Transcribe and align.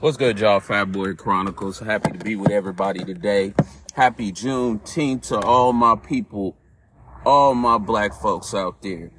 What's 0.00 0.16
good, 0.16 0.38
y'all? 0.38 0.60
Fat 0.60 0.92
Boy 0.92 1.14
Chronicles. 1.14 1.80
Happy 1.80 2.12
to 2.12 2.18
be 2.18 2.36
with 2.36 2.52
everybody 2.52 3.04
today. 3.04 3.52
Happy 3.94 4.30
Juneteenth 4.30 5.26
to 5.26 5.40
all 5.40 5.72
my 5.72 5.96
people, 5.96 6.56
all 7.26 7.52
my 7.52 7.78
black 7.78 8.14
folks 8.14 8.54
out 8.54 8.80
there. 8.80 9.10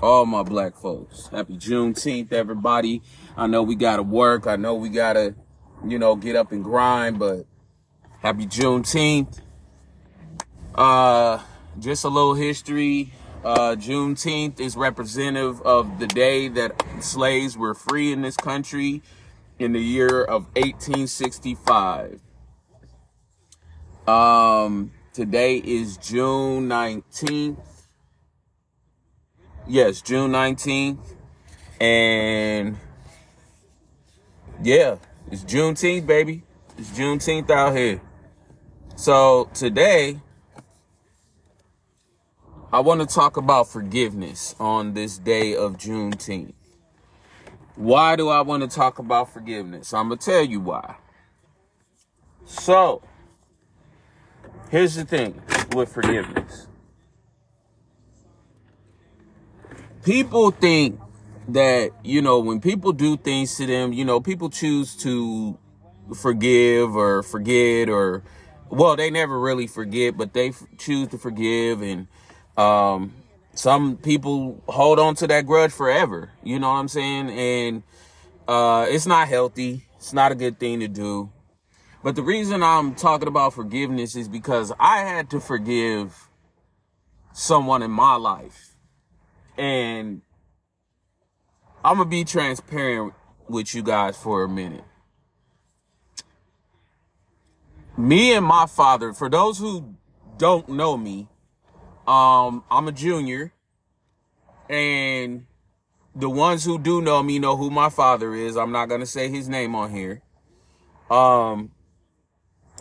All 0.00 0.24
my 0.24 0.44
black 0.44 0.76
folks. 0.76 1.26
Happy 1.26 1.58
Juneteenth, 1.58 2.32
everybody. 2.32 3.02
I 3.36 3.46
know 3.46 3.62
we 3.62 3.74
gotta 3.74 4.02
work. 4.02 4.46
I 4.46 4.56
know 4.56 4.74
we 4.74 4.88
gotta, 4.88 5.34
you 5.86 5.98
know, 5.98 6.16
get 6.16 6.36
up 6.36 6.52
and 6.52 6.64
grind, 6.64 7.18
but 7.18 7.44
happy 8.20 8.46
Juneteenth. 8.46 9.42
Uh, 10.74 11.38
just 11.78 12.02
a 12.04 12.08
little 12.08 12.32
history. 12.32 13.12
Uh, 13.44 13.76
Juneteenth 13.76 14.58
is 14.58 14.74
representative 14.74 15.60
of 15.60 15.98
the 15.98 16.06
day 16.06 16.48
that 16.48 16.82
slaves 17.00 17.58
were 17.58 17.74
free 17.74 18.10
in 18.10 18.22
this 18.22 18.38
country 18.38 19.02
in 19.62 19.72
the 19.72 19.80
year 19.80 20.24
of 20.24 20.46
1865. 20.56 22.20
Um, 24.08 24.90
today 25.12 25.58
is 25.58 25.96
June 25.98 26.68
19th. 26.68 27.64
Yes, 29.68 30.02
June 30.02 30.32
19th. 30.32 31.14
And 31.80 32.76
yeah, 34.64 34.96
it's 35.30 35.44
Juneteenth, 35.44 36.06
baby. 36.06 36.42
It's 36.76 36.90
Juneteenth 36.90 37.48
out 37.48 37.76
here. 37.76 38.00
So 38.96 39.48
today, 39.54 40.20
I 42.72 42.80
want 42.80 43.00
to 43.00 43.06
talk 43.06 43.36
about 43.36 43.68
forgiveness 43.68 44.56
on 44.58 44.94
this 44.94 45.18
day 45.18 45.54
of 45.54 45.76
Juneteenth. 45.76 46.54
Why 47.76 48.16
do 48.16 48.28
I 48.28 48.42
want 48.42 48.62
to 48.62 48.68
talk 48.68 48.98
about 48.98 49.32
forgiveness? 49.32 49.94
I'm 49.94 50.08
going 50.08 50.18
to 50.18 50.24
tell 50.24 50.44
you 50.44 50.60
why. 50.60 50.96
So, 52.44 53.02
here's 54.70 54.94
the 54.94 55.04
thing 55.04 55.40
with 55.74 55.92
forgiveness. 55.92 56.66
People 60.04 60.50
think 60.50 61.00
that, 61.48 61.92
you 62.04 62.20
know, 62.20 62.40
when 62.40 62.60
people 62.60 62.92
do 62.92 63.16
things 63.16 63.56
to 63.56 63.66
them, 63.66 63.92
you 63.92 64.04
know, 64.04 64.20
people 64.20 64.50
choose 64.50 64.96
to 64.96 65.58
forgive 66.14 66.94
or 66.94 67.22
forget 67.22 67.88
or, 67.88 68.22
well, 68.68 68.96
they 68.96 69.10
never 69.10 69.38
really 69.38 69.66
forget, 69.66 70.16
but 70.16 70.34
they 70.34 70.48
f- 70.48 70.64
choose 70.76 71.08
to 71.08 71.18
forgive 71.18 71.82
and, 71.82 72.06
um, 72.56 73.14
some 73.54 73.96
people 73.96 74.62
hold 74.66 74.98
on 74.98 75.14
to 75.16 75.26
that 75.26 75.46
grudge 75.46 75.72
forever. 75.72 76.30
You 76.42 76.58
know 76.58 76.70
what 76.70 76.76
I'm 76.76 76.88
saying? 76.88 77.30
And 77.30 77.82
uh, 78.48 78.86
it's 78.88 79.06
not 79.06 79.28
healthy. 79.28 79.84
It's 79.96 80.12
not 80.12 80.32
a 80.32 80.34
good 80.34 80.58
thing 80.58 80.80
to 80.80 80.88
do. 80.88 81.30
But 82.02 82.16
the 82.16 82.22
reason 82.22 82.62
I'm 82.62 82.94
talking 82.94 83.28
about 83.28 83.54
forgiveness 83.54 84.16
is 84.16 84.28
because 84.28 84.72
I 84.80 85.00
had 85.00 85.30
to 85.30 85.40
forgive 85.40 86.28
someone 87.32 87.82
in 87.82 87.90
my 87.90 88.16
life. 88.16 88.74
And 89.56 90.22
I'm 91.84 91.96
going 91.96 92.08
to 92.08 92.10
be 92.10 92.24
transparent 92.24 93.14
with 93.48 93.74
you 93.74 93.82
guys 93.82 94.16
for 94.16 94.42
a 94.42 94.48
minute. 94.48 94.84
Me 97.96 98.34
and 98.34 98.44
my 98.44 98.66
father, 98.66 99.12
for 99.12 99.28
those 99.28 99.58
who 99.58 99.94
don't 100.38 100.68
know 100.68 100.96
me, 100.96 101.28
um, 102.06 102.64
I'm 102.70 102.88
a 102.88 102.92
junior, 102.92 103.52
and 104.68 105.46
the 106.14 106.28
ones 106.28 106.64
who 106.64 106.78
do 106.78 107.00
know 107.00 107.22
me 107.22 107.38
know 107.38 107.56
who 107.56 107.70
my 107.70 107.88
father 107.88 108.34
is. 108.34 108.56
I'm 108.56 108.72
not 108.72 108.86
gonna 108.86 109.06
say 109.06 109.28
his 109.28 109.48
name 109.48 109.74
on 109.74 109.90
here. 109.90 110.22
Um, 111.10 111.70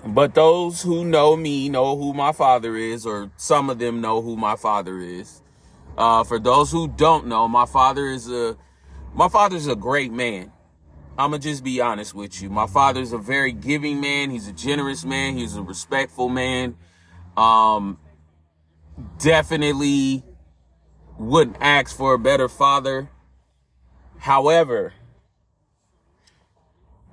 but 0.06 0.34
those 0.34 0.82
who 0.82 1.06
know 1.06 1.36
me 1.36 1.70
know 1.70 1.96
who 1.98 2.14
my 2.14 2.32
father 2.32 2.76
is, 2.76 3.06
or 3.06 3.32
some 3.38 3.70
of 3.70 3.78
them 3.78 4.02
know 4.02 4.22
who 4.22 4.36
my 4.36 4.56
father 4.56 5.00
is. 5.00 5.42
Uh, 5.98 6.24
for 6.24 6.40
those 6.40 6.72
who 6.72 6.88
don't 6.88 7.28
know, 7.28 7.48
my 7.48 7.66
father 7.66 8.08
is 8.08 8.30
a 8.30 8.58
my 9.14 9.28
father's 9.28 9.68
a 9.68 9.76
great 9.76 10.12
man. 10.12 10.52
I'm 11.18 11.32
gonna 11.32 11.40
just 11.40 11.64
be 11.64 11.82
honest 11.82 12.16
with 12.16 12.42
you. 12.42 12.50
My 12.50 12.68
father's 12.68 13.14
a 13.14 13.18
very 13.18 13.52
giving 13.52 14.00
man. 14.02 14.32
He's 14.32 14.48
a 14.48 14.54
generous 14.54 15.06
man. 15.06 15.38
He's 15.38 15.56
a 15.56 15.62
respectful 15.62 16.30
man. 16.30 16.78
Um, 17.38 18.00
definitely 19.20 20.24
wouldn't 21.18 21.58
ask 21.60 21.96
for 21.96 22.14
a 22.14 22.20
better 22.20 22.50
father. 22.50 23.10
However, 24.20 24.94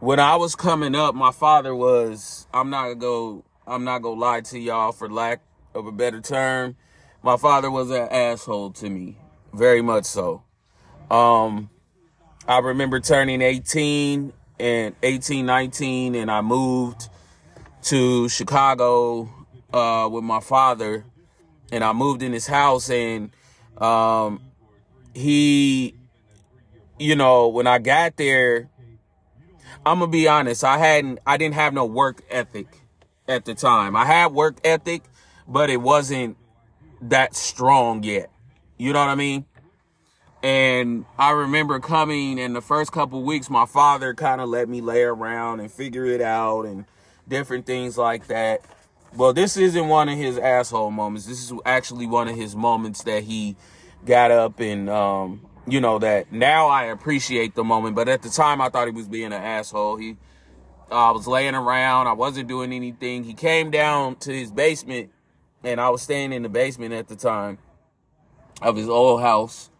when 0.00 0.20
I 0.20 0.36
was 0.36 0.54
coming 0.54 0.94
up, 0.94 1.14
my 1.14 1.32
father 1.32 1.74
was, 1.74 2.46
I'm 2.52 2.70
not 2.70 2.84
gonna 2.84 2.94
go, 2.96 3.44
I'm 3.66 3.84
not 3.84 4.00
gonna 4.00 4.20
lie 4.20 4.40
to 4.42 4.58
y'all 4.58 4.92
for 4.92 5.08
lack 5.08 5.40
of 5.74 5.86
a 5.86 5.92
better 5.92 6.20
term. 6.20 6.76
My 7.22 7.36
father 7.36 7.70
was 7.70 7.90
an 7.90 8.08
asshole 8.10 8.70
to 8.72 8.88
me. 8.88 9.18
Very 9.52 9.82
much 9.82 10.04
so. 10.04 10.42
Um, 11.10 11.70
I 12.46 12.58
remember 12.58 13.00
turning 13.00 13.42
18 13.42 14.32
and 14.60 14.94
18, 15.02 15.44
19, 15.44 16.14
and 16.14 16.30
I 16.30 16.40
moved 16.40 17.08
to 17.82 18.28
Chicago, 18.28 19.28
uh, 19.72 20.08
with 20.10 20.24
my 20.24 20.40
father 20.40 21.04
and 21.70 21.84
I 21.84 21.92
moved 21.92 22.22
in 22.22 22.32
his 22.32 22.46
house 22.46 22.90
and 22.90 23.30
um 23.78 24.40
he 25.14 25.94
you 26.98 27.14
know 27.16 27.48
when 27.48 27.66
I 27.66 27.78
got 27.78 28.16
there 28.16 28.68
I'm 29.84 30.00
gonna 30.00 30.10
be 30.10 30.28
honest 30.28 30.64
I 30.64 30.78
hadn't 30.78 31.20
I 31.26 31.36
didn't 31.36 31.54
have 31.54 31.72
no 31.74 31.84
work 31.84 32.22
ethic 32.30 32.66
at 33.26 33.44
the 33.44 33.54
time. 33.54 33.94
I 33.96 34.04
had 34.04 34.32
work 34.32 34.56
ethic 34.64 35.02
but 35.46 35.70
it 35.70 35.78
wasn't 35.78 36.36
that 37.00 37.34
strong 37.34 38.02
yet. 38.02 38.30
You 38.76 38.92
know 38.92 39.00
what 39.00 39.08
I 39.08 39.14
mean? 39.14 39.44
And 40.42 41.04
I 41.18 41.30
remember 41.30 41.80
coming 41.80 42.38
in 42.38 42.52
the 42.52 42.60
first 42.60 42.92
couple 42.92 43.22
weeks 43.22 43.50
my 43.50 43.66
father 43.66 44.14
kind 44.14 44.40
of 44.40 44.48
let 44.48 44.68
me 44.68 44.80
lay 44.80 45.02
around 45.02 45.60
and 45.60 45.70
figure 45.70 46.06
it 46.06 46.20
out 46.20 46.62
and 46.62 46.84
different 47.28 47.66
things 47.66 47.98
like 47.98 48.28
that 48.28 48.62
well, 49.16 49.32
this 49.32 49.56
isn't 49.56 49.88
one 49.88 50.08
of 50.08 50.18
his 50.18 50.38
asshole 50.38 50.90
moments. 50.90 51.26
This 51.26 51.42
is 51.42 51.58
actually 51.64 52.06
one 52.06 52.28
of 52.28 52.36
his 52.36 52.54
moments 52.54 53.02
that 53.04 53.24
he 53.24 53.56
got 54.04 54.30
up 54.30 54.60
and, 54.60 54.88
um, 54.90 55.46
you 55.66 55.80
know, 55.80 55.98
that 55.98 56.32
now 56.32 56.68
I 56.68 56.84
appreciate 56.84 57.54
the 57.54 57.64
moment. 57.64 57.96
But 57.96 58.08
at 58.08 58.22
the 58.22 58.28
time, 58.28 58.60
I 58.60 58.68
thought 58.68 58.86
he 58.86 58.92
was 58.92 59.08
being 59.08 59.26
an 59.26 59.32
asshole. 59.32 59.96
He, 59.96 60.16
I 60.90 61.10
uh, 61.10 61.14
was 61.14 61.26
laying 61.26 61.54
around. 61.54 62.06
I 62.06 62.12
wasn't 62.12 62.48
doing 62.48 62.72
anything. 62.72 63.24
He 63.24 63.34
came 63.34 63.70
down 63.70 64.16
to 64.16 64.32
his 64.32 64.50
basement, 64.50 65.10
and 65.62 65.80
I 65.80 65.90
was 65.90 66.02
staying 66.02 66.32
in 66.32 66.42
the 66.42 66.48
basement 66.48 66.94
at 66.94 67.08
the 67.08 67.16
time 67.16 67.58
of 68.62 68.76
his 68.76 68.88
old 68.88 69.20
house. 69.20 69.70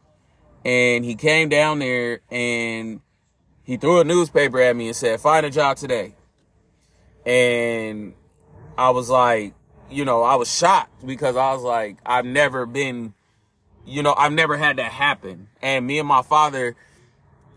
And 0.64 1.04
he 1.04 1.14
came 1.14 1.48
down 1.48 1.78
there 1.78 2.20
and 2.30 3.00
he 3.62 3.76
threw 3.76 4.00
a 4.00 4.04
newspaper 4.04 4.60
at 4.60 4.74
me 4.74 4.88
and 4.88 4.96
said, 4.96 5.20
"Find 5.20 5.46
a 5.46 5.50
job 5.50 5.76
today." 5.76 6.14
And 7.24 8.14
I 8.78 8.90
was 8.90 9.10
like, 9.10 9.54
you 9.90 10.04
know, 10.04 10.22
I 10.22 10.36
was 10.36 10.48
shocked 10.54 11.04
because 11.04 11.36
I 11.36 11.52
was 11.52 11.62
like, 11.62 11.96
I've 12.06 12.24
never 12.24 12.64
been, 12.64 13.12
you 13.84 14.04
know, 14.04 14.14
I've 14.16 14.32
never 14.32 14.56
had 14.56 14.76
that 14.76 14.92
happen. 14.92 15.48
And 15.60 15.84
me 15.84 15.98
and 15.98 16.06
my 16.06 16.22
father, 16.22 16.76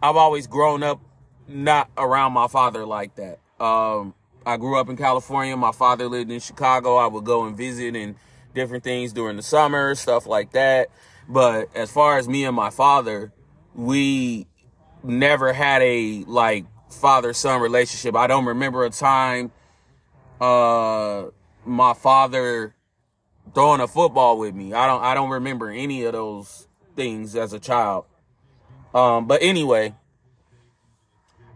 I've 0.02 0.16
always 0.16 0.48
grown 0.48 0.81
up 0.81 1.00
not 1.48 1.92
around 1.96 2.34
my 2.34 2.48
father 2.48 2.88
like 2.88 3.14
that. 3.16 3.38
Um, 3.64 4.16
I 4.48 4.58
grew 4.58 4.80
up 4.80 4.90
in 4.90 4.98
California. 4.98 5.56
My 5.56 5.72
father 5.72 6.08
lived 6.08 6.31
in 6.31 6.40
Chicago. 6.40 6.96
I 6.98 7.06
would 7.06 7.24
go 7.24 7.46
and 7.46 7.56
visit 7.56 7.96
and 7.96 8.16
different 8.56 8.84
things 8.84 9.14
during 9.14 9.38
the 9.38 9.44
summer, 9.44 9.94
stuff 9.94 10.26
like 10.26 10.54
that. 10.54 10.90
But 11.30 11.70
as 11.76 11.92
far 11.92 12.18
as 12.18 12.28
me 12.28 12.46
and 12.46 12.56
my 12.56 12.72
father, 12.72 13.31
we 13.76 14.48
never 15.04 15.54
had 15.54 15.84
a 15.84 16.24
like 16.26 16.66
father 16.90 17.34
son 17.34 17.62
relationship. 17.62 18.16
I 18.16 18.25
don't 18.25 18.45
remember 18.45 18.84
a 18.86 18.90
time 18.90 19.51
uh 20.42 21.30
my 21.64 21.94
father 21.94 22.76
throwing 23.54 23.80
a 23.80 23.88
football 23.88 24.40
with 24.40 24.56
me. 24.56 24.74
I 24.74 24.88
don't 24.88 25.04
I 25.04 25.14
don't 25.14 25.30
remember 25.30 25.70
any 25.70 26.04
of 26.04 26.14
those 26.14 26.68
things 26.96 27.36
as 27.36 27.54
a 27.54 27.60
child. 27.60 28.06
Um 28.94 29.28
but 29.28 29.42
anyway, 29.44 29.96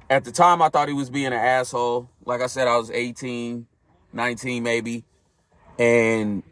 at 0.09 0.23
the 0.23 0.31
time 0.31 0.61
I 0.61 0.69
thought 0.69 0.87
he 0.87 0.93
was 0.93 1.09
being 1.09 1.27
an 1.27 1.33
asshole. 1.33 2.09
Like 2.23 2.41
I 2.41 2.47
said 2.47 2.67
I 2.67 2.77
was 2.77 2.91
18, 2.91 3.65
19 4.13 4.63
maybe. 4.63 5.03
And 5.79 6.43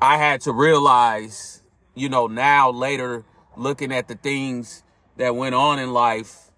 I 0.00 0.16
had 0.16 0.40
to 0.42 0.52
realize, 0.52 1.62
you 1.94 2.08
know, 2.08 2.28
now 2.28 2.70
later 2.70 3.24
looking 3.56 3.92
at 3.92 4.06
the 4.06 4.14
things 4.14 4.84
that 5.16 5.34
went 5.34 5.56
on 5.56 5.80
in 5.80 5.92
life 5.92 6.52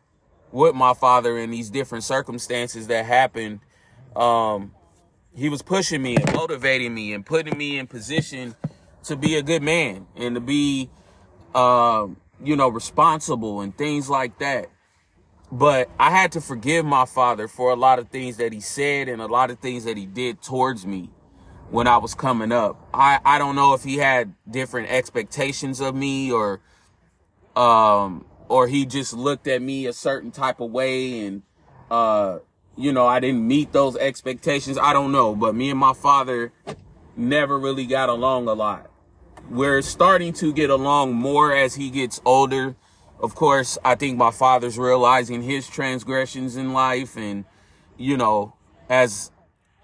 with 0.53 0.75
my 0.75 0.93
father 0.93 1.39
and 1.39 1.50
these 1.50 1.71
different 1.71 2.05
circumstances 2.05 2.89
that 2.89 3.06
happened 3.06 3.61
um 4.15 4.73
he 5.34 5.49
was 5.49 5.62
pushing 5.62 6.02
me 6.02 6.17
and 6.17 6.32
motivating 6.34 6.94
me 6.94 7.12
and 7.14 7.26
putting 7.26 7.56
me 7.58 7.79
in 7.79 7.87
position 7.87 8.55
to 9.05 9.17
be 9.17 9.37
a 9.37 9.43
good 9.43 9.62
man 9.62 10.06
and 10.17 10.34
to 10.37 10.40
be, 10.40 10.90
um, 11.55 12.17
you 12.43 12.56
know, 12.56 12.69
responsible 12.69 13.61
and 13.61 13.76
things 13.76 14.11
like 14.11 14.38
that. 14.40 14.69
but 15.52 15.90
I 15.99 16.11
had 16.11 16.32
to 16.32 16.40
forgive 16.40 16.84
my 16.87 17.05
father 17.06 17.49
for 17.49 17.70
a 17.73 17.76
lot 17.76 17.99
of 17.99 18.08
things 18.08 18.38
that 18.38 18.52
he 18.52 18.61
said 18.61 19.08
and 19.08 19.20
a 19.23 19.26
lot 19.26 19.50
of 19.50 19.58
things 19.61 19.84
that 19.84 19.96
he 19.99 20.06
did 20.06 20.43
towards 20.43 20.87
me 20.87 21.11
when 21.70 21.87
I 21.87 21.99
was 21.99 22.14
coming 22.14 22.52
up. 22.52 22.76
I, 22.94 23.20
I 23.25 23.38
don't 23.38 23.56
know 23.56 23.75
if 23.75 23.84
he 23.84 23.99
had 23.99 24.34
different 24.50 24.90
expectations 24.90 25.81
of 25.81 25.94
me 25.94 26.32
or 26.32 26.61
um 27.56 28.26
or 28.49 28.69
he 28.69 28.87
just 28.87 29.12
looked 29.14 29.46
at 29.49 29.62
me 29.62 29.87
a 29.87 29.93
certain 29.93 30.31
type 30.31 30.61
of 30.61 30.70
way 30.70 31.26
and 31.26 31.43
uh 31.90 32.38
you 32.76 32.92
know 32.92 33.06
I 33.06 33.20
didn't 33.20 33.46
meet 33.46 33.72
those 33.72 33.96
expectations. 33.96 34.78
I 34.78 34.92
don't 34.92 35.12
know, 35.12 35.34
but 35.34 35.54
me 35.54 35.70
and 35.70 35.78
my 35.78 35.92
father 35.92 36.52
never 37.16 37.58
really 37.58 37.86
got 37.86 38.08
along 38.08 38.48
a 38.48 38.54
lot. 38.54 38.90
We're 39.50 39.82
starting 39.82 40.32
to 40.34 40.52
get 40.52 40.70
along 40.70 41.14
more 41.14 41.54
as 41.54 41.74
he 41.74 41.90
gets 41.90 42.20
older 42.24 42.76
of 43.22 43.36
course, 43.36 43.78
I 43.84 43.94
think 43.94 44.19
my 44.19 44.32
father's 44.32 44.76
realizing 44.76 45.42
his 45.42 45.69
transgressions 45.69 46.56
in 46.56 46.72
life 46.72 47.16
and, 47.16 47.44
you 47.96 48.16
know, 48.16 48.54
as 48.88 49.30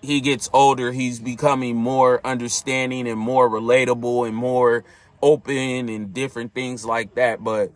he 0.02 0.20
gets 0.20 0.50
older, 0.52 0.90
he's 0.90 1.20
becoming 1.20 1.76
more 1.76 2.20
understanding 2.26 3.06
and 3.06 3.18
more 3.18 3.48
relatable 3.48 4.26
and 4.26 4.34
more 4.34 4.84
open 5.22 5.88
and 5.88 6.12
different 6.12 6.52
things 6.52 6.84
like 6.84 7.14
that. 7.14 7.44
But 7.44 7.70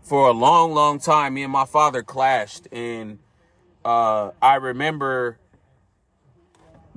for 0.00 0.28
a 0.28 0.32
long, 0.32 0.72
long 0.72 0.98
time, 0.98 1.34
me 1.34 1.42
and 1.42 1.52
my 1.52 1.66
father 1.66 2.02
clashed. 2.02 2.66
And 2.72 3.18
uh, 3.86 4.32
I 4.42 4.56
remember 4.56 5.38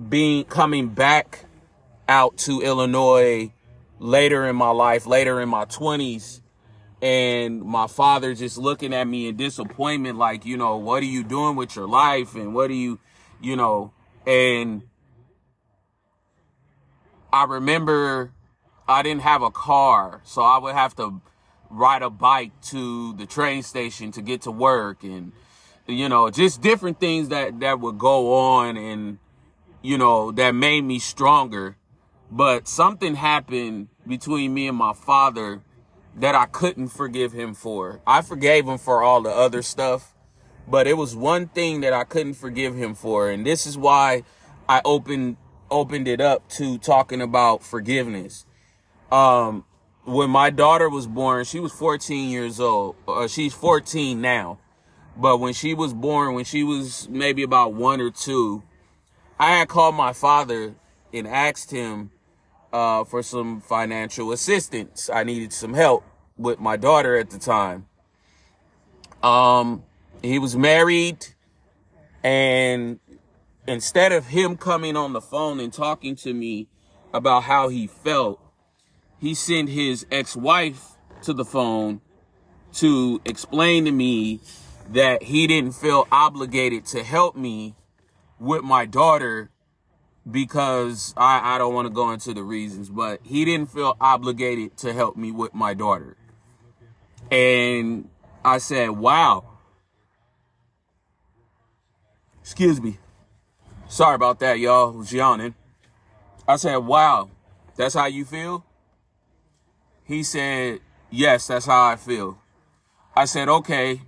being 0.10 0.44
coming 0.44 0.90
back 0.90 1.46
out 2.08 2.36
to 2.40 2.62
Illinois 2.62 3.52
later 4.00 4.48
in 4.48 4.56
my 4.56 4.72
life, 4.72 5.06
later 5.06 5.40
in 5.40 5.50
my 5.50 5.66
20s 5.66 6.42
and 7.00 7.62
my 7.62 7.86
father 7.86 8.34
just 8.34 8.58
looking 8.58 8.92
at 8.92 9.08
me 9.08 9.28
in 9.28 9.38
disappointment 9.38 10.18
like 10.18 10.46
you 10.46 10.58
know 10.58 10.76
what 10.78 11.02
are 11.02 11.06
you 11.06 11.24
doing 11.24 11.56
with 11.56 11.76
your 11.76 11.88
life? 11.88 12.34
And 12.36 12.56
what 12.56 12.72
are 12.72 12.74
you 12.74 13.00
you 13.40 13.56
know? 13.56 13.94
And 14.26 14.82
i 17.32 17.44
remember 17.44 18.32
i 18.88 19.04
didn't 19.04 19.22
have 19.22 19.44
a 19.44 19.52
car 19.52 20.20
so 20.24 20.42
i 20.42 20.58
would 20.58 20.74
have 20.74 20.96
to 20.96 21.22
ride 21.70 22.02
a 22.02 22.10
bike 22.10 22.52
to 22.62 23.14
the 23.14 23.26
train 23.28 23.62
station 23.62 24.12
to 24.12 24.22
get 24.22 24.42
to 24.42 24.52
work 24.52 25.04
and 25.04 25.32
you 25.90 26.08
know 26.08 26.30
just 26.30 26.62
different 26.62 27.00
things 27.00 27.30
that 27.30 27.60
that 27.60 27.80
would 27.80 27.98
go 27.98 28.34
on 28.34 28.78
and 28.78 29.18
you 29.82 29.98
know 29.98 30.32
that 30.32 30.52
made 30.52 30.82
me 30.82 31.00
stronger 31.00 31.76
but 32.32 32.68
something 32.68 33.16
happened 33.16 33.88
between 34.08 34.54
me 34.54 34.68
and 34.68 34.78
my 34.78 34.94
father 34.94 35.62
that 36.16 36.36
I 36.36 36.46
couldn't 36.46 36.90
forgive 36.90 37.32
him 37.32 37.54
for. 37.54 38.02
I 38.06 38.22
forgave 38.22 38.68
him 38.68 38.78
for 38.78 39.04
all 39.04 39.22
the 39.22 39.30
other 39.30 39.62
stuff, 39.62 40.14
but 40.68 40.86
it 40.86 40.98
was 40.98 41.16
one 41.16 41.48
thing 41.48 41.82
that 41.82 41.94
I 41.94 42.04
couldn't 42.04 42.34
forgive 42.36 42.76
him 42.76 42.94
for, 42.94 43.30
and 43.30 43.46
this 43.46 43.66
is 43.66 43.78
why 43.78 44.24
I 44.68 44.82
opened 44.86 45.38
opened 45.72 46.08
it 46.08 46.20
up 46.20 46.50
to 46.50 46.80
talking 46.80 47.22
about 47.22 47.64
forgiveness. 47.64 48.46
Um, 49.12 49.66
when 50.04 50.30
my 50.30 50.50
daughter 50.50 50.90
was 50.90 51.06
born, 51.06 51.46
she 51.46 51.60
was 51.60 51.72
14 51.72 52.30
years 52.30 52.60
old. 52.60 52.96
Uh, 53.08 53.28
she's 53.28 53.54
14 53.54 54.20
now, 54.20 54.58
but 55.20 55.38
when 55.38 55.54
she 55.54 55.74
was 55.74 55.94
born, 55.94 56.34
when 56.34 56.46
she 56.46 56.64
was 56.64 57.10
maybe 57.10 57.44
about 57.44 57.74
one 57.74 58.00
or 58.00 58.10
two, 58.10 58.64
I 59.38 59.58
had 59.58 59.68
called 59.68 59.96
my 59.96 60.14
father 60.14 60.76
and 61.14 61.28
asked 61.28 61.72
him 61.72 62.12
uh, 62.72 63.04
for 63.04 63.22
some 63.22 63.60
financial 63.62 64.32
assistance. 64.32 65.10
I 65.12 65.24
needed 65.24 65.52
some 65.52 65.74
help 65.74 66.04
with 66.38 66.60
my 66.60 66.78
daughter 66.78 67.18
at 67.18 67.32
the 67.32 67.40
time. 67.40 67.88
Um, 69.22 69.84
he 70.22 70.40
was 70.40 70.56
married, 70.56 71.26
and 72.24 73.00
instead 73.68 74.14
of 74.14 74.28
him 74.28 74.56
coming 74.56 74.96
on 74.96 75.12
the 75.12 75.22
phone 75.22 75.60
and 75.60 75.74
talking 75.74 76.16
to 76.18 76.34
me 76.34 76.68
about 77.14 77.44
how 77.44 77.68
he 77.68 77.88
felt, 77.88 78.40
he 79.20 79.34
sent 79.34 79.68
his 79.68 80.06
ex-wife 80.12 80.92
to 81.24 81.34
the 81.34 81.44
phone 81.44 82.00
to 82.72 83.20
explain 83.26 83.84
to 83.84 83.92
me 83.92 84.40
that 84.92 85.24
he 85.24 85.48
didn't 85.48 85.74
feel 85.74 86.08
obligated 86.12 86.86
to 86.88 87.04
help 87.04 87.36
me 87.36 87.76
with 88.40 88.64
my 88.64 88.86
daughter 88.86 89.50
because 90.30 91.14
I, 91.18 91.56
I 91.56 91.58
don't 91.58 91.74
want 91.74 91.88
to 91.88 91.94
go 91.94 92.12
into 92.12 92.34
the 92.34 92.44
reasons, 92.44 92.90
but 92.90 93.20
he 93.24 93.46
didn't 93.46 93.72
feel 93.72 93.96
obligated 94.00 94.78
to 94.78 94.94
help 94.94 95.16
me 95.16 95.32
with 95.32 95.54
my 95.54 95.74
daughter. 95.74 96.18
And 97.32 98.10
I 98.44 98.58
said, 98.58 98.92
wow. 98.92 99.46
Excuse 102.42 102.82
me. 102.82 102.98
Sorry 103.88 104.16
about 104.16 104.40
that, 104.40 104.60
y'all. 104.60 104.94
I 104.94 104.98
was 104.98 105.14
yawning. 105.14 105.56
I 106.48 106.56
said, 106.56 106.78
wow, 106.78 107.30
that's 107.76 107.94
how 107.94 108.08
you 108.08 108.26
feel? 108.26 108.66
He 110.04 110.24
said, 110.24 110.80
yes, 111.12 111.48
that's 111.48 111.68
how 111.68 111.86
I 111.86 111.96
feel. 111.96 112.40
I 113.16 113.26
said, 113.26 113.50
okay, 113.50 114.02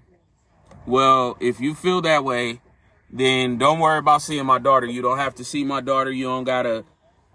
well, 0.86 1.38
if 1.40 1.60
you 1.60 1.76
feel 1.76 2.02
that 2.02 2.24
way, 2.24 2.62
then 3.10 3.58
don't 3.58 3.80
worry 3.80 4.00
about 4.00 4.22
seeing 4.22 4.46
my 4.46 4.60
daughter. 4.60 4.86
You 4.86 5.02
don't 5.02 5.18
have 5.18 5.36
to 5.36 5.44
see 5.44 5.64
my 5.64 5.82
daughter. 5.82 6.12
You 6.12 6.26
don't 6.26 6.44
got 6.44 6.64
to 6.64 6.86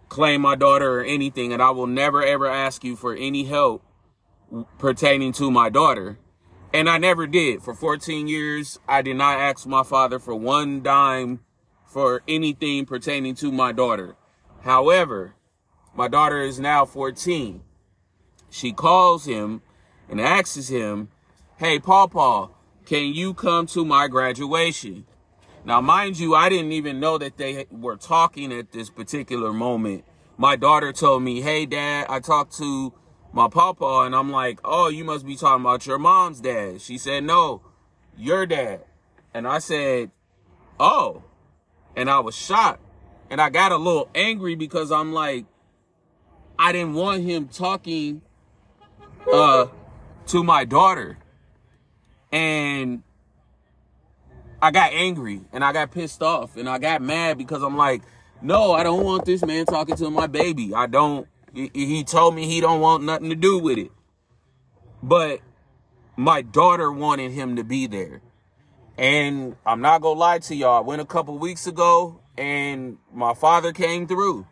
claim 0.08 0.40
my 0.40 0.54
daughter 0.54 1.00
or 1.00 1.04
anything. 1.04 1.52
And 1.52 1.62
I 1.62 1.70
will 1.70 1.86
never, 1.86 2.22
ever 2.22 2.46
ask 2.46 2.82
you 2.84 2.96
for 2.96 3.14
any 3.14 3.44
help 3.44 3.82
pertaining 4.78 5.32
to 5.34 5.50
my 5.50 5.68
daughter. 5.68 6.18
And 6.72 6.88
I 6.88 6.98
never 6.98 7.26
did. 7.26 7.62
For 7.62 7.74
14 7.74 8.28
years, 8.28 8.78
I 8.88 9.02
did 9.02 9.16
not 9.16 9.38
ask 9.38 9.66
my 9.66 9.82
father 9.82 10.18
for 10.18 10.34
one 10.34 10.82
dime 10.82 11.40
for 11.86 12.22
anything 12.26 12.84
pertaining 12.84 13.34
to 13.36 13.52
my 13.52 13.72
daughter. 13.72 14.16
However, 14.62 15.34
my 15.94 16.08
daughter 16.08 16.40
is 16.40 16.58
now 16.58 16.84
14. 16.84 17.62
She 18.50 18.72
calls 18.72 19.26
him 19.26 19.62
and 20.08 20.20
asks 20.20 20.68
him, 20.68 21.08
Hey, 21.56 21.78
Paul 21.78 22.08
Paul, 22.08 22.55
can 22.86 23.12
you 23.12 23.34
come 23.34 23.66
to 23.66 23.84
my 23.84 24.08
graduation? 24.08 25.04
Now, 25.64 25.80
mind 25.80 26.20
you, 26.20 26.36
I 26.36 26.48
didn't 26.48 26.70
even 26.70 27.00
know 27.00 27.18
that 27.18 27.36
they 27.36 27.66
were 27.72 27.96
talking 27.96 28.52
at 28.52 28.70
this 28.70 28.88
particular 28.88 29.52
moment. 29.52 30.04
My 30.38 30.54
daughter 30.54 30.92
told 30.92 31.24
me, 31.24 31.40
Hey, 31.40 31.66
dad, 31.66 32.06
I 32.08 32.20
talked 32.20 32.56
to 32.58 32.92
my 33.32 33.48
papa 33.48 34.04
and 34.06 34.14
I'm 34.14 34.30
like, 34.30 34.60
Oh, 34.64 34.88
you 34.88 35.02
must 35.02 35.26
be 35.26 35.34
talking 35.34 35.64
about 35.64 35.84
your 35.84 35.98
mom's 35.98 36.40
dad. 36.40 36.80
She 36.80 36.96
said, 36.96 37.24
No, 37.24 37.62
your 38.16 38.46
dad. 38.46 38.84
And 39.34 39.48
I 39.48 39.58
said, 39.58 40.12
Oh. 40.78 41.24
And 41.96 42.08
I 42.08 42.20
was 42.20 42.36
shocked. 42.36 42.82
And 43.28 43.40
I 43.40 43.50
got 43.50 43.72
a 43.72 43.76
little 43.76 44.08
angry 44.14 44.54
because 44.54 44.92
I'm 44.92 45.12
like, 45.12 45.46
I 46.56 46.70
didn't 46.70 46.94
want 46.94 47.24
him 47.24 47.48
talking 47.48 48.22
uh 49.32 49.66
to 50.26 50.44
my 50.44 50.64
daughter. 50.64 51.18
And 52.36 53.02
I 54.60 54.70
got 54.70 54.92
angry 54.92 55.40
and 55.54 55.64
I 55.64 55.72
got 55.72 55.90
pissed 55.90 56.22
off 56.22 56.58
and 56.58 56.68
I 56.68 56.76
got 56.76 57.00
mad 57.00 57.38
because 57.38 57.62
I'm 57.62 57.78
like, 57.78 58.02
no, 58.42 58.72
I 58.72 58.82
don't 58.82 59.02
want 59.02 59.24
this 59.24 59.42
man 59.42 59.64
talking 59.64 59.96
to 59.96 60.10
my 60.10 60.26
baby. 60.26 60.74
I 60.74 60.86
don't. 60.86 61.26
He, 61.54 62.04
told 62.04 62.34
me 62.34 62.44
he 62.44 62.60
don't 62.60 62.82
want 62.82 63.04
nothing 63.04 63.30
to 63.30 63.34
do 63.34 63.58
with 63.58 63.78
it. 63.78 63.90
But 65.02 65.40
my 66.14 66.42
daughter 66.42 66.92
wanted 66.92 67.30
him 67.30 67.56
to 67.56 67.64
be 67.64 67.86
there. 67.86 68.20
And 68.98 69.56
I'm 69.64 69.80
not 69.80 70.02
gonna 70.02 70.20
lie 70.20 70.40
to 70.40 70.54
y'all. 70.54 70.76
I 70.76 70.80
went 70.80 71.00
a 71.00 71.06
couple 71.06 71.38
weeks 71.38 71.66
ago 71.66 72.20
and 72.36 72.98
my 73.14 73.32
father 73.32 73.72
came 73.72 74.06
through. 74.06 74.46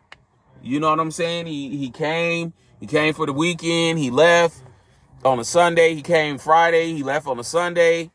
You 0.63 0.79
know 0.79 0.89
what 0.89 0.99
I'm 0.99 1.11
saying? 1.11 1.45
He 1.45 1.77
he 1.77 1.91
came. 1.91 2.53
He 2.79 2.87
came 2.87 3.13
for 3.13 3.27
the 3.27 3.33
weekend. 3.33 3.99
He 3.99 4.09
left 4.09 4.63
on 5.23 5.39
a 5.39 5.43
Sunday. 5.43 5.95
He 5.95 6.01
came 6.01 6.37
Friday. 6.37 6.93
He 6.93 7.03
left 7.03 7.27
on 7.27 7.39
a 7.39 7.43
Sunday. 7.43 8.11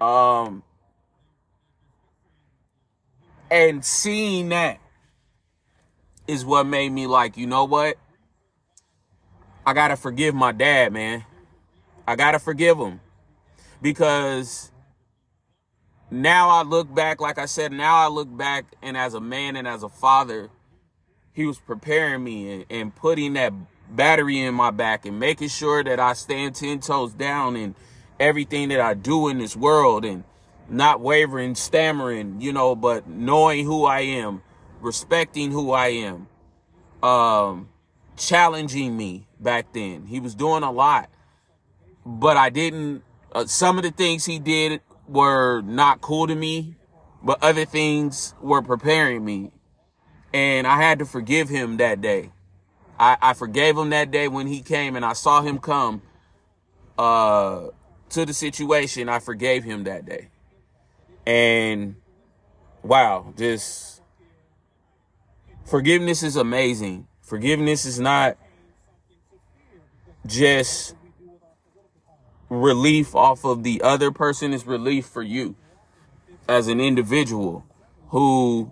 Um, 0.00 0.62
and 3.50 3.84
seeing 3.84 4.48
that 4.50 4.78
is 6.26 6.44
what 6.44 6.66
made 6.66 6.90
me 6.90 7.06
like, 7.06 7.36
you 7.36 7.46
know 7.46 7.64
what? 7.64 7.96
I 9.66 9.72
gotta 9.72 9.96
forgive 9.96 10.34
my 10.34 10.52
dad, 10.52 10.92
man. 10.92 11.24
I 12.06 12.16
gotta 12.16 12.38
forgive 12.38 12.78
him. 12.78 13.00
Because 13.80 14.70
now 16.10 16.48
I 16.48 16.62
look 16.62 16.92
back, 16.94 17.20
like 17.20 17.38
I 17.38 17.46
said, 17.46 17.72
now 17.72 17.96
I 17.96 18.08
look 18.08 18.34
back 18.34 18.66
and 18.82 18.96
as 18.96 19.14
a 19.14 19.20
man 19.20 19.56
and 19.56 19.66
as 19.66 19.82
a 19.82 19.88
father, 19.88 20.50
he 21.32 21.46
was 21.46 21.58
preparing 21.58 22.22
me 22.24 22.50
and, 22.50 22.64
and 22.70 22.94
putting 22.94 23.34
that 23.34 23.52
battery 23.90 24.40
in 24.40 24.54
my 24.54 24.70
back 24.70 25.06
and 25.06 25.18
making 25.18 25.48
sure 25.48 25.84
that 25.84 26.00
I 26.00 26.12
stand 26.14 26.54
10 26.54 26.80
toes 26.80 27.12
down 27.12 27.56
in 27.56 27.74
everything 28.18 28.68
that 28.70 28.80
I 28.80 28.94
do 28.94 29.28
in 29.28 29.38
this 29.38 29.56
world. 29.56 30.04
And 30.04 30.24
not 30.68 31.00
wavering, 31.00 31.54
stammering, 31.54 32.40
you 32.40 32.52
know, 32.52 32.74
but 32.74 33.06
knowing 33.06 33.64
who 33.64 33.84
I 33.84 34.00
am, 34.00 34.42
respecting 34.80 35.50
who 35.50 35.72
I 35.72 35.88
am, 35.88 36.28
um, 37.02 37.68
challenging 38.16 38.96
me 38.96 39.26
back 39.38 39.72
then. 39.72 40.06
He 40.06 40.20
was 40.20 40.34
doing 40.34 40.62
a 40.62 40.70
lot, 40.70 41.10
but 42.04 42.36
I 42.36 42.50
didn't, 42.50 43.02
uh, 43.32 43.46
some 43.46 43.76
of 43.78 43.84
the 43.84 43.90
things 43.90 44.24
he 44.24 44.38
did 44.38 44.80
were 45.06 45.60
not 45.62 46.00
cool 46.00 46.26
to 46.26 46.34
me, 46.34 46.76
but 47.22 47.42
other 47.42 47.64
things 47.64 48.34
were 48.40 48.62
preparing 48.62 49.24
me. 49.24 49.50
And 50.32 50.66
I 50.66 50.80
had 50.80 50.98
to 50.98 51.04
forgive 51.04 51.48
him 51.48 51.76
that 51.76 52.00
day. 52.00 52.32
I, 52.98 53.16
I 53.20 53.32
forgave 53.34 53.76
him 53.76 53.90
that 53.90 54.10
day 54.10 54.28
when 54.28 54.46
he 54.46 54.60
came 54.60 54.96
and 54.96 55.04
I 55.04 55.12
saw 55.12 55.42
him 55.42 55.58
come 55.58 56.02
uh, 56.98 57.68
to 58.10 58.26
the 58.26 58.34
situation. 58.34 59.08
I 59.08 59.18
forgave 59.18 59.64
him 59.64 59.84
that 59.84 60.06
day. 60.06 60.28
And 61.26 61.96
wow, 62.82 63.32
just 63.36 64.02
forgiveness 65.64 66.22
is 66.22 66.36
amazing. 66.36 67.06
Forgiveness 67.22 67.86
is 67.86 67.98
not 67.98 68.36
just 70.26 70.94
relief 72.48 73.14
off 73.14 73.44
of 73.44 73.62
the 73.62 73.82
other 73.82 74.10
person, 74.10 74.52
it's 74.52 74.66
relief 74.66 75.06
for 75.06 75.22
you 75.22 75.56
as 76.48 76.68
an 76.68 76.80
individual 76.80 77.64
who 78.08 78.70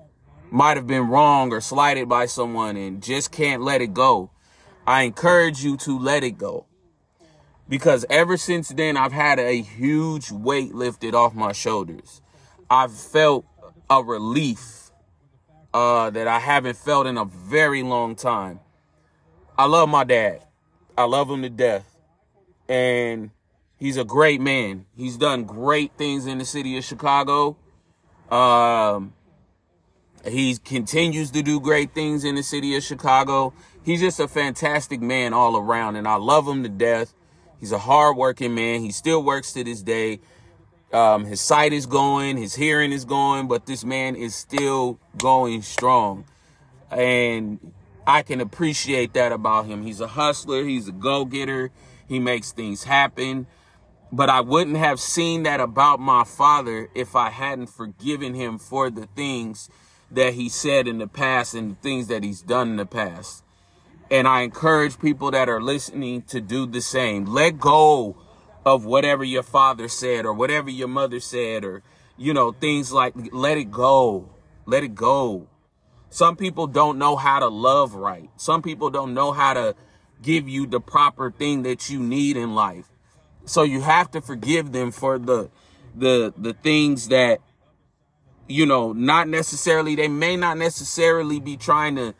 might 0.52 0.76
have 0.76 0.86
been 0.86 1.08
wrong 1.08 1.52
or 1.52 1.60
slighted 1.60 2.08
by 2.08 2.26
someone 2.26 2.76
and 2.76 3.02
just 3.02 3.32
can't 3.32 3.62
let 3.62 3.80
it 3.80 3.94
go. 3.94 4.30
I 4.86 5.02
encourage 5.02 5.64
you 5.64 5.76
to 5.78 5.98
let 5.98 6.22
it 6.22 6.32
go. 6.32 6.66
Because 7.68 8.04
ever 8.10 8.36
since 8.36 8.68
then, 8.68 8.96
I've 8.96 9.12
had 9.12 9.38
a 9.38 9.62
huge 9.62 10.30
weight 10.30 10.74
lifted 10.74 11.14
off 11.14 11.34
my 11.34 11.52
shoulders. 11.52 12.20
I've 12.68 12.92
felt 12.92 13.46
a 13.88 14.02
relief 14.02 14.90
uh, 15.72 16.10
that 16.10 16.28
I 16.28 16.38
haven't 16.38 16.76
felt 16.76 17.06
in 17.06 17.16
a 17.16 17.24
very 17.24 17.82
long 17.82 18.14
time. 18.14 18.60
I 19.56 19.66
love 19.66 19.88
my 19.88 20.04
dad. 20.04 20.44
I 20.98 21.04
love 21.04 21.30
him 21.30 21.42
to 21.42 21.50
death. 21.50 21.96
And 22.68 23.30
he's 23.78 23.96
a 23.96 24.04
great 24.04 24.40
man. 24.40 24.84
He's 24.94 25.16
done 25.16 25.44
great 25.44 25.92
things 25.96 26.26
in 26.26 26.38
the 26.38 26.44
city 26.44 26.76
of 26.76 26.84
Chicago. 26.84 27.56
Um, 28.30 29.14
he 30.24 30.56
continues 30.56 31.30
to 31.32 31.42
do 31.42 31.60
great 31.60 31.94
things 31.94 32.24
in 32.24 32.36
the 32.36 32.42
city 32.42 32.76
of 32.76 32.82
Chicago. 32.82 33.52
He's 33.84 34.00
just 34.00 34.20
a 34.20 34.28
fantastic 34.28 35.00
man 35.00 35.32
all 35.32 35.56
around, 35.56 35.96
and 35.96 36.06
I 36.06 36.16
love 36.16 36.46
him 36.46 36.62
to 36.62 36.68
death. 36.68 37.12
He's 37.58 37.72
a 37.72 37.78
hardworking 37.78 38.54
man. 38.54 38.80
He 38.80 38.92
still 38.92 39.22
works 39.22 39.52
to 39.54 39.64
this 39.64 39.82
day. 39.82 40.20
Um, 40.92 41.24
his 41.24 41.40
sight 41.40 41.72
is 41.72 41.86
going, 41.86 42.36
his 42.36 42.54
hearing 42.54 42.92
is 42.92 43.04
going, 43.04 43.48
but 43.48 43.66
this 43.66 43.84
man 43.84 44.14
is 44.14 44.34
still 44.34 44.98
going 45.16 45.62
strong. 45.62 46.26
And 46.90 47.72
I 48.06 48.22
can 48.22 48.40
appreciate 48.40 49.14
that 49.14 49.32
about 49.32 49.66
him. 49.66 49.82
He's 49.82 50.00
a 50.00 50.08
hustler, 50.08 50.64
he's 50.64 50.88
a 50.88 50.92
go 50.92 51.24
getter, 51.24 51.70
he 52.06 52.18
makes 52.18 52.52
things 52.52 52.84
happen. 52.84 53.46
But 54.12 54.28
I 54.28 54.42
wouldn't 54.42 54.76
have 54.76 55.00
seen 55.00 55.44
that 55.44 55.60
about 55.60 55.98
my 55.98 56.24
father 56.24 56.90
if 56.94 57.16
I 57.16 57.30
hadn't 57.30 57.68
forgiven 57.68 58.34
him 58.34 58.58
for 58.58 58.90
the 58.90 59.06
things 59.16 59.70
that 60.12 60.34
he 60.34 60.48
said 60.48 60.86
in 60.86 60.98
the 60.98 61.06
past 61.06 61.54
and 61.54 61.72
the 61.72 61.74
things 61.76 62.06
that 62.08 62.22
he's 62.22 62.42
done 62.42 62.70
in 62.70 62.76
the 62.76 62.86
past. 62.86 63.42
And 64.10 64.28
I 64.28 64.42
encourage 64.42 65.00
people 65.00 65.30
that 65.30 65.48
are 65.48 65.62
listening 65.62 66.22
to 66.22 66.40
do 66.40 66.66
the 66.66 66.82
same. 66.82 67.24
Let 67.24 67.58
go 67.58 68.16
of 68.64 68.84
whatever 68.84 69.24
your 69.24 69.42
father 69.42 69.88
said 69.88 70.26
or 70.26 70.32
whatever 70.34 70.70
your 70.70 70.88
mother 70.88 71.18
said 71.18 71.64
or, 71.64 71.82
you 72.18 72.34
know, 72.34 72.52
things 72.52 72.92
like 72.92 73.14
let 73.32 73.56
it 73.56 73.70
go. 73.70 74.28
Let 74.66 74.84
it 74.84 74.94
go. 74.94 75.48
Some 76.10 76.36
people 76.36 76.66
don't 76.66 76.98
know 76.98 77.16
how 77.16 77.38
to 77.38 77.48
love 77.48 77.94
right. 77.94 78.28
Some 78.36 78.60
people 78.60 78.90
don't 78.90 79.14
know 79.14 79.32
how 79.32 79.54
to 79.54 79.74
give 80.20 80.46
you 80.46 80.66
the 80.66 80.80
proper 80.80 81.30
thing 81.30 81.62
that 81.62 81.88
you 81.88 81.98
need 81.98 82.36
in 82.36 82.54
life. 82.54 82.90
So 83.46 83.62
you 83.62 83.80
have 83.80 84.10
to 84.12 84.20
forgive 84.20 84.72
them 84.72 84.90
for 84.92 85.18
the 85.18 85.50
the 85.94 86.32
the 86.36 86.52
things 86.52 87.08
that 87.08 87.40
you 88.48 88.66
know, 88.66 88.92
not 88.92 89.28
necessarily, 89.28 89.94
they 89.94 90.08
may 90.08 90.36
not 90.36 90.58
necessarily 90.58 91.40
be 91.40 91.56
trying 91.56 91.96
to, 91.96 92.14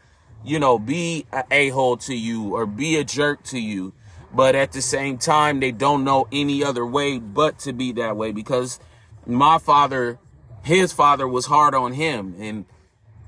you 0.44 0.58
know, 0.58 0.78
be 0.78 1.26
a 1.32 1.44
a-hole 1.50 1.96
to 1.98 2.14
you 2.14 2.54
or 2.54 2.66
be 2.66 2.96
a 2.96 3.04
jerk 3.04 3.42
to 3.44 3.60
you. 3.60 3.92
But 4.34 4.54
at 4.54 4.72
the 4.72 4.80
same 4.80 5.18
time, 5.18 5.60
they 5.60 5.72
don't 5.72 6.04
know 6.04 6.26
any 6.32 6.64
other 6.64 6.86
way 6.86 7.18
but 7.18 7.58
to 7.60 7.72
be 7.72 7.92
that 7.92 8.16
way 8.16 8.32
because 8.32 8.80
my 9.26 9.58
father, 9.58 10.18
his 10.62 10.92
father 10.92 11.28
was 11.28 11.46
hard 11.46 11.74
on 11.74 11.92
him 11.92 12.34
and, 12.38 12.64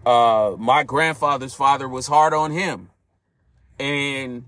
uh, 0.07 0.57
my 0.59 0.83
grandfather's 0.83 1.55
father 1.55 1.89
was 1.89 2.07
hard 2.07 2.33
on 2.33 2.53
him. 2.53 2.91
And 3.79 4.45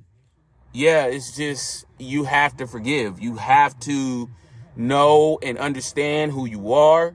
yeah, 0.73 1.07
it's 1.07 1.37
just, 1.37 1.85
you 1.99 2.25
have 2.25 2.57
to 2.59 2.67
forgive. 2.67 3.21
You 3.21 3.37
have 3.37 3.79
to 3.81 4.31
know 4.77 5.39
and 5.43 5.59
understand 5.59 6.33
who 6.33 6.47
you 6.47 6.73
are 6.73 7.15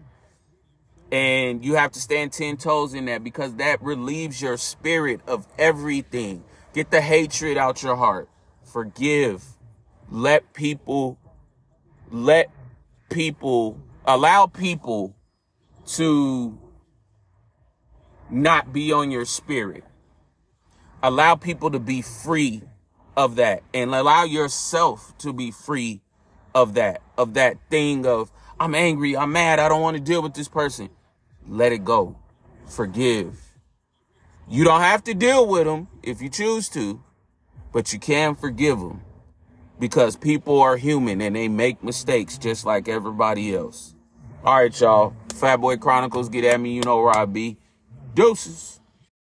and 1.12 1.66
you 1.66 1.76
have 1.76 1.92
to 1.92 2.00
stand 2.00 2.32
10 2.32 2.58
toes 2.58 2.94
in 2.94 3.06
that 3.06 3.24
because 3.24 3.56
that 3.56 3.82
relieves 3.84 4.42
your 4.42 4.56
spirit 4.56 5.20
of 5.28 5.46
everything. 5.60 6.44
Get 6.74 6.90
the 6.90 7.02
hatred 7.02 7.58
out 7.58 7.84
your 7.84 7.98
heart. 7.98 8.30
Forgive. 8.64 9.44
Let 10.10 10.54
people, 10.54 11.20
let 12.10 12.50
people, 13.10 13.78
allow 14.06 14.48
people 14.48 15.14
to 15.86 16.58
not 18.30 18.72
be 18.72 18.94
on 18.94 19.12
your 19.12 19.26
spirit. 19.26 19.84
Allow 21.04 21.36
people 21.36 21.72
to 21.72 21.80
be 21.80 22.02
free 22.02 22.62
of 23.18 23.36
that 23.36 23.64
and 23.74 23.94
allow 23.94 24.24
yourself 24.24 25.18
to 25.18 25.34
be 25.34 25.52
free 25.52 26.00
of 26.56 26.76
that, 26.76 27.02
of 27.18 27.34
that 27.34 27.58
thing 27.70 28.06
of, 28.06 28.32
I'm 28.58 28.76
angry, 28.76 29.18
I'm 29.18 29.34
mad, 29.34 29.60
I 29.60 29.68
don't 29.68 29.82
want 29.82 29.98
to 29.98 30.04
deal 30.04 30.22
with 30.22 30.36
this 30.36 30.48
person 30.48 30.90
let 31.48 31.72
it 31.72 31.84
go. 31.86 32.18
Forgive. 32.68 33.40
You 34.50 34.66
don't 34.66 34.82
have 34.82 35.04
to 35.06 35.14
deal 35.14 35.48
with 35.48 35.66
them 35.66 35.88
if 36.04 36.22
you 36.22 36.28
choose 36.28 36.68
to, 36.70 37.02
but 37.72 37.94
you 37.94 38.00
can 38.00 38.36
forgive 38.36 38.80
them 38.80 39.02
because 39.80 40.18
people 40.18 40.60
are 40.60 40.76
human 40.76 41.22
and 41.22 41.36
they 41.36 41.48
make 41.48 41.82
mistakes 41.84 42.38
just 42.38 42.66
like 42.66 42.90
everybody 42.90 43.56
else. 43.56 43.96
All 44.44 44.58
right, 44.58 44.80
y'all. 44.82 45.14
Fat 45.36 45.58
Boy 45.58 45.78
Chronicles, 45.78 46.28
get 46.28 46.44
at 46.44 46.60
me. 46.60 46.74
You 46.74 46.82
know 46.82 47.02
where 47.02 47.16
I 47.16 47.26
be. 47.26 47.58
Deuces. 48.14 48.81